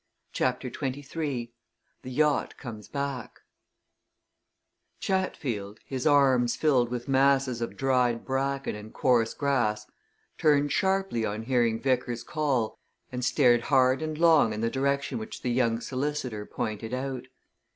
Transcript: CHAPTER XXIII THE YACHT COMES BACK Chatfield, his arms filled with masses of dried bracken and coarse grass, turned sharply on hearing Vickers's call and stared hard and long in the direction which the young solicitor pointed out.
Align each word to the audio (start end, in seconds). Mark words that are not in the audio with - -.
CHAPTER 0.31 0.69
XXIII 0.73 1.53
THE 2.01 2.09
YACHT 2.09 2.57
COMES 2.57 2.87
BACK 2.87 3.41
Chatfield, 4.99 5.77
his 5.85 6.07
arms 6.07 6.55
filled 6.55 6.89
with 6.89 7.07
masses 7.07 7.61
of 7.61 7.77
dried 7.77 8.25
bracken 8.25 8.75
and 8.75 8.91
coarse 8.91 9.35
grass, 9.35 9.85
turned 10.39 10.71
sharply 10.71 11.23
on 11.23 11.43
hearing 11.43 11.79
Vickers's 11.79 12.23
call 12.23 12.79
and 13.11 13.23
stared 13.23 13.61
hard 13.65 14.01
and 14.01 14.17
long 14.17 14.53
in 14.53 14.61
the 14.61 14.71
direction 14.71 15.19
which 15.19 15.43
the 15.43 15.51
young 15.51 15.79
solicitor 15.79 16.47
pointed 16.47 16.95
out. 16.95 17.27